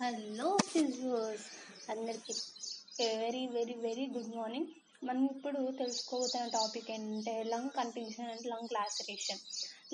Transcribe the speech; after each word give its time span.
Hello 0.00 0.48
physios 0.70 1.44
అందరికి 1.90 2.34
very 3.20 3.46
very 3.54 3.74
very 3.84 4.04
good 4.06 4.34
morning. 4.36 4.66
మనం 5.04 5.22
ఇప్పుడు 5.24 5.60
తెలుసుకోబోతున్న 5.78 6.46
టాపిక్ 6.48 6.90
ఏంటంటే 6.90 7.42
lung 7.42 7.70
contusion 7.70 8.28
and 8.30 8.44
lung 8.46 8.74
laceration. 8.74 9.40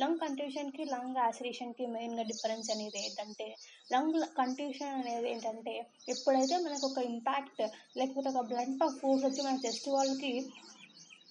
Lung 0.00 0.18
కంటిషన్కి 0.18 0.84
lung 0.84 1.16
లాసరేషన్కి 1.16 1.86
మెయిన్గా 1.86 2.22
డిఫరెన్స్ 2.22 2.70
అనేది 2.70 2.98
ఏంటంటే 2.98 3.46
లంగ్ 3.92 4.18
కంటిషన్ 4.40 4.94
అనేది 4.94 5.28
ఏంటంటే 5.30 5.74
ఎప్పుడైతే 6.08 6.56
మనకు 6.56 6.86
ఒక 6.86 7.02
ఇంపాక్ట్ 7.12 7.62
లేకపోతే 7.96 8.28
ఒక 8.28 8.44
బ్లడ్ 8.46 8.82
ఆఫ్ 8.82 8.98
ఫోర్స్ 9.02 9.24
వచ్చి 9.24 9.42
మన 9.42 9.58
చెస్ట్ 9.66 9.88
వాళ్ళకి 9.88 10.32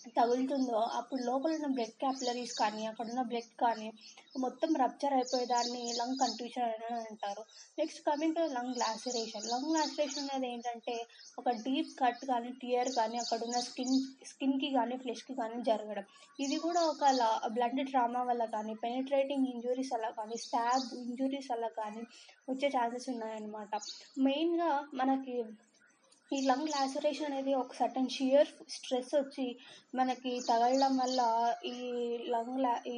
తగులుతుందో 0.09 0.77
అప్పుడు 0.77 1.21
లోపల 1.21 1.51
ఉన్న 1.55 1.67
బ్లడ్ 1.67 1.97
క్యాపిలరీస్ 1.99 2.53
కానీ 2.53 2.85
అక్కడ 2.85 3.05
ఉన్న 3.05 3.21
బ్లడ్ 3.21 3.53
కానీ 3.59 3.93
మొత్తం 4.39 4.75
రప్చర్ 4.75 5.13
అయిపోయేదాన్ని 5.13 5.93
లంగ్ 5.93 6.19
కంట్యూషన్ 6.19 6.63
అని 6.63 7.07
అంటారు. 7.09 7.43
Next 7.79 8.01
coming 8.05 8.35
to 8.35 8.39
lung 8.39 8.77
laceration 8.77 9.47
lung 9.53 9.73
laceration 9.75 10.29
అనేది 10.29 10.53
ఏంటంటే 10.53 11.05
ఒక 11.39 11.49
డీప్ 11.49 11.91
కట్ 11.99 12.25
కానీ 12.25 12.51
టియర్ 12.51 12.89
కానీ 12.89 13.17
అక్కడ 13.17 13.39
ఉన్న 13.43 13.59
స్కిన్ 13.59 13.97
స్కిన్కి 14.25 14.71
కానీ 14.73 14.97
ఫ్లెష్కి 14.97 15.33
కానీ 15.33 15.63
జరగడం. 15.63 16.03
ఇది 16.39 16.57
కూడా 16.57 16.81
ఒక 16.81 17.03
బ్లడ్ 17.53 17.89
ట్రామా 17.89 18.23
వల్ల 18.23 18.45
కానీ 18.45 18.73
పెనిట్రేటింగ్ 18.73 19.47
ఇంజురీస్ 19.47 19.93
వల్ల 19.93 20.09
కానీ 20.09 20.37
స్టాబ్ 20.37 20.93
ఇంజురీస్ 20.97 21.51
వల్ల 21.51 21.67
కానీ 21.67 22.01
వచ్చే 22.49 22.67
ఛాన్సెస్ 22.67 23.09
ఉన్నాయన్నమాట. 23.09 23.69
మెయిన్గా 24.17 24.87
మనకి 24.93 25.43
ఈ 26.31 26.37
లంగ్ 26.41 26.69
లాసరేషన్ 26.69 27.27
అనేది 27.29 27.53
ఒక 27.53 27.73
సర్టన్ 27.73 28.09
షియర్ 28.09 28.49
స్ట్రెస్ 28.75 29.13
వచ్చి 29.15 29.45
మనకి 29.93 30.31
తగలడం 30.49 30.93
వల్ల 30.97 31.21
ఈ 31.65 31.77
లంగ్ 32.29 32.59
లా 32.59 32.73
ఈ 32.87 32.97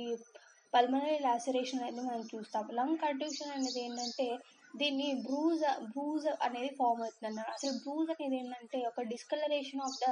పల్మనరీ 0.74 1.18
లాసరేషన్ 1.20 1.82
అనేది 1.82 2.04
మనం 2.08 2.24
చూస్తాం. 2.32 2.66
లంగ్ 2.80 3.02
కండిషన్ 3.04 3.56
అనేది 3.56 3.80
ఏంటంటే 3.86 4.28
దీన్ని 4.74 5.08
బ్రూజ్ 5.26 5.64
బ్రూజ్ 5.92 6.28
అనేది 6.46 6.72
ఫామ్ 6.80 7.02
అవుతుంది 7.04 7.28
అన్నారు 7.30 7.52
అసలు 7.56 7.74
బ్రూజ్ 7.84 8.10
అనేది 8.16 8.38
ఏంటంటే 8.40 8.80
ఒక 8.92 9.04
డిస్కలరేషన్ 9.12 9.84
ఆఫ్ 9.88 10.00
ద 10.04 10.08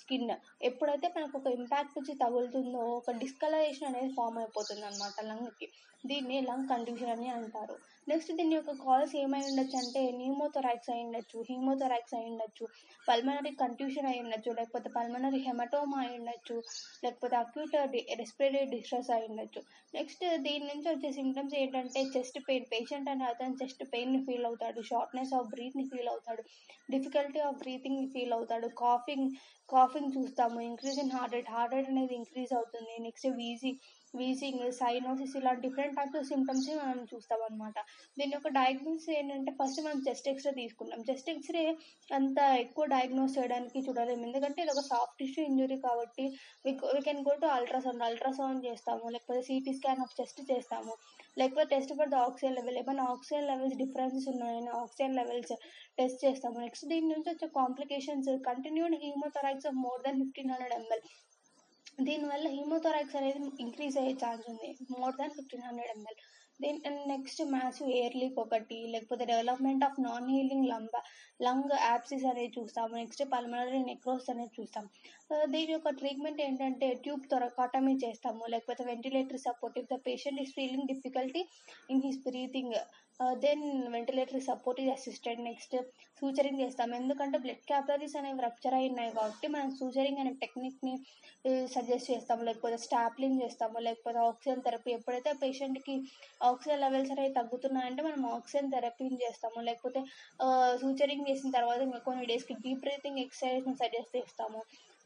స్కిన్ 0.00 0.30
ఎప్పుడైతే 0.68 1.08
మనకు 1.16 1.36
ఒక 1.40 1.50
ఇంపాక్ట్ 1.58 1.98
వచ్చి 1.98 2.14
తగులుతుందో 2.22 2.84
ఒక 3.00 3.16
డిస్కలరేషన్ 3.24 3.90
అనేది 3.90 4.12
ఫామ్ 4.18 4.38
అయిపోతుంది 4.38 4.86
అనమాట 4.90 5.26
లంగ్కి. 5.30 5.68
దీన్ని 6.04 6.38
లంగ్ 6.48 6.68
కండిషన్ 6.70 7.12
అని 7.14 7.28
అంటారు. 7.36 7.76
నెక్స్ట్ 8.06 8.32
దీని 8.38 8.54
యొక్క 8.56 8.72
కాల్స్ 8.82 9.14
ఏమై 9.22 9.40
ఉండొచ్చు 9.46 9.76
అంటే 9.80 10.00
న్యూమోథొరాక్స్ 10.18 10.90
అయి 10.92 11.02
ఉండొచ్చు 11.06 11.38
హీమోథొరాక్స్ 11.48 12.14
అయి 12.18 12.26
ఉండొచ్చు 12.30 12.64
పల్మనరీ 13.06 13.52
కంట్యూషన్ 13.62 14.08
అయి 14.10 14.20
ఉండొచ్చు 14.24 14.50
లేకపోతే 14.58 14.88
పల్మనరీ 14.96 15.40
హెమటోమా 15.46 15.98
అయి 16.04 16.14
ఉండొచ్చు 16.18 16.56
లేకపోతే 17.04 17.36
అక్యూట్ 17.36 17.74
రెస్పిరేటరీ 18.20 18.68
డిస్ట్రెస్ 18.74 19.10
అయి 19.16 19.26
ఉండొచ్చు. 19.30 19.62
నెక్స్ట్ 19.94 20.24
దీని 20.46 20.64
నుంచి 20.70 20.88
వచ్చే 20.92 21.10
సిమ్టమ్స్ 21.18 21.56
ఏంటంటే 21.62 22.02
చెస్ట్ 22.16 22.38
పెయిన్ 22.48 22.68
పేషెంట్ 22.74 23.10
అనే 23.14 23.26
అతను 23.32 23.58
చెస్ట్ 23.62 23.82
పెయిన్ని 23.96 24.22
ఫీల్ 24.28 24.46
అవుతాడు 24.46 24.80
షార్ట్నెస్ 24.92 25.34
ఆఫ్ 25.40 25.52
బ్రీత్ని 25.54 25.86
ఫీల్ 25.92 26.10
అవుతాడు 26.14 26.42
డిఫికల్టీ 26.90 27.40
ఆఫ్ 27.40 27.60
బ్రీతింగ్ని 27.62 28.06
ఫీల్ 28.14 28.34
అవుతాడు. 28.34 28.66
కాఫింగ్ 28.84 29.28
కాఫింగ్ 29.68 30.12
చూస్తాము. 30.16 30.58
Increase 30.70 30.98
in 31.04 31.12
heart 31.16 31.34
rate 31.36 31.50
heart 31.54 31.74
rate 31.74 31.88
అనేది 31.88 32.14
ఇంక్రీజ్ 32.14 32.52
అవుతుంది. 32.58 32.94
నెక్స్ట్ 33.06 33.28
వీజీ 33.40 33.72
వీజింగ్ 34.20 34.64
సైనోసిస్ 34.80 35.34
ఇలాంటి 35.40 35.62
డిఫరెంట్ 35.66 35.96
టైప్స్ 35.98 36.18
ఆఫ్ 36.20 36.28
సిమ్టమ్స్ 36.32 36.68
మనం 36.82 37.00
చూస్తాం 37.12 37.40
అనమాట 37.46 37.78
దీని 38.18 38.32
యొక్క 38.36 38.50
డయాగ్నోసిస్ 38.58 39.10
ఏంటంటే 39.18 39.52
ఫస్ట్ 39.60 39.80
మనం 39.86 40.00
చెస్ట్ 40.08 40.28
ఎక్స్రే 40.32 40.52
తీసుకున్నాం 40.60 41.00
చెస్ట్ 41.10 41.30
ఎక్స్రే 41.34 41.64
అంత 42.18 42.38
ఎక్కువ 42.64 42.84
డయాగ్నోస్ 42.94 43.36
చేయడానికి 43.38 43.78
చూడలేము. 43.86 44.24
ఎందుకంటే 44.28 44.60
ఇది 44.64 44.72
ఒక 44.74 44.84
సాఫ్ట్ 44.90 45.18
టిష్యూ 45.22 45.44
ఇంజురీ 45.50 45.78
కాబట్టి 45.86 46.24
we 46.66 46.72
can 47.08 47.22
go 47.28 47.34
to 47.42 47.48
ultrasound 47.56 48.04
ultrasound 48.08 48.66
చేస్తాము. 48.68 49.04
లేకపోతే 49.14 49.42
సిటీ 49.48 49.74
స్కాన్ 49.78 50.02
ఆఫ్ 50.06 50.16
చెస్ట్ 50.20 50.42
చేస్తాము. 50.52 50.94
లేకపోతే 51.40 51.68
test 51.74 51.92
for 51.98 52.10
the 52.14 52.18
oxygen 52.28 52.56
level 52.58 52.78
ఏమైనా 52.82 53.04
ఆక్సిజన్ 53.14 53.48
లెవెల్స్ 53.52 53.76
డిఫరెన్సెస్ 53.82 54.28
ఉన్నాయని 54.34 54.72
ఆక్సిజన్ 54.82 55.16
లెవెల్స్ 55.20 55.54
టెస్ట్ 55.98 56.20
చేస్తాము. 56.26 56.56
నెక్స్ట్ 56.66 56.86
దీని 56.92 57.08
నుంచి 57.14 57.28
వచ్చే 57.32 57.48
complications 57.60 58.30
continued 58.48 58.94
haemothorax 59.04 59.68
of 59.70 59.78
more 59.86 60.00
than 60.06 60.18
fifteen 60.22 60.52
hundred 60.52 60.76
ml 60.80 61.04
దీనివల్ల 61.98 62.46
హీమోథొరాక్స్ 62.48 63.16
అనేది 63.16 63.40
ఇంక్రీజ్ 63.58 63.96
అయ్యే 63.98 64.12
ఛాన్స్ 64.14 64.46
ఉంది 64.48 64.68
more 64.92 65.16
than 65.16 65.30
fifteen 65.30 65.62
hundred 65.62 65.92
ML 65.94 66.20
దీని 66.60 66.78
నెక్స్ట్ 67.12 67.42
మ్యాసివ్ 67.54 67.88
ఎయిర్ 67.98 68.16
లీక్ 68.20 68.38
ఒకటి 68.44 68.78
లేకపోతే 68.94 69.24
డెవలప్మెంట్ 69.32 69.84
ఆఫ్ 69.88 69.98
నాన్ 70.06 70.28
హీలింగ్ 70.34 70.68
లంబ 70.72 70.94
లంగ్ 71.46 71.72
యాప్సిస్ 71.88 72.26
అనేది 72.30 72.52
చూస్తాము. 72.58 72.92
నెక్స్ట్ 73.02 73.22
పల్మనరీ 73.34 73.80
నెక్రోస్ 73.90 74.30
అనేది 74.32 74.54
చూస్తాం 74.58 74.84
uh, 75.32 75.44
దీని 75.54 75.72
యొక్క 75.74 75.90
ట్రీట్మెంట్ 76.00 76.40
ఏంటంటే 76.46 76.88
ట్యూబ్ 77.04 77.24
త్వరకాటమీ 77.32 77.94
చేస్తాము. 78.04 78.44
లేకపోతే 78.54 78.82
ventilatory 78.92 79.40
support 79.48 79.78
if 79.80 79.90
the 79.94 79.98
patient 80.08 80.40
is 80.44 80.54
feeling 80.58 80.90
difficulty 80.92 81.42
in 81.94 82.04
his 82.06 82.22
breathing 82.28 82.76
then 83.44 83.62
ventilatory 83.94 84.40
support 84.48 84.80
is 84.82 84.90
assisted 84.94 85.40
next 85.46 85.74
suturing 86.22 86.60
చేస్తాం 86.62 86.90
ఎందుకంటే 86.98 87.36
బ్లడ్ 87.44 87.62
క్యాపిలరీస్ 87.70 88.16
అనేవి 88.20 88.42
రప్చర్ 88.46 88.76
అయి 88.78 88.88
ఉన్నాయి 88.90 89.12
కాబట్టి 89.18 89.46
మనం 89.54 89.68
సూచరింగ్ 89.78 90.20
అనే 90.22 90.32
టెక్నిక్ని 90.42 90.94
సజెస్ట్ 91.74 92.08
uh, 92.08 92.12
చేస్తాము. 92.14 92.42
లేకపోతే 92.48 92.78
స్టాప్లింగ్ 92.86 93.40
చేస్తాము. 93.44 93.78
లేకపోతే 93.88 94.20
ఆక్సిజన్ 94.30 94.64
థెరపీ 94.66 94.90
ఎప్పుడైతే 94.98 95.32
పేషెంట్కి 95.44 95.96
ఆక్సిజన్ 96.50 96.82
లెవెల్స్ 96.84 97.12
అనేవి 97.14 97.32
తగ్గుతున్నాయంటే 97.38 98.00
మనం 98.06 98.22
ఆక్సిజన్ 98.36 98.70
థెరపీని 98.74 99.18
చేస్తాము. 99.24 99.58
లేకపోతే 99.68 100.00
సూచరింగ్ 100.82 101.28
చేసిన 101.30 101.50
తర్వాత 101.58 101.80
ఇంకా 101.88 102.00
కొన్ని 102.08 102.24
డేస్కి 102.32 102.56
డీప్ 102.64 102.82
బ్రీతింగ్ 102.84 103.22
ఎక్సర్సైజ్ని 103.24 103.74
సజెస్ట్ 103.82 104.16
చేస్తాము. 104.18 104.60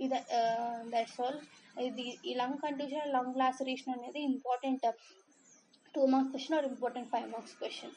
ఇది 0.05 0.19
దట్స్ 0.95 1.19
ఆల్ 1.27 1.39
ఇది 1.89 2.05
ఈ 2.31 2.35
లంగ్ 2.43 2.61
కండిషన్ 2.67 3.13
లంగ్ 3.17 3.41
లాసరేషన్ 3.43 3.95
అనేది 3.97 4.21
important. 4.33 4.87
Two 5.95 6.03
marks 6.13 6.33
question 6.35 6.57
or 6.59 6.69
important 6.73 7.11
five 7.15 7.29
marks 7.35 7.57
question 7.61 7.95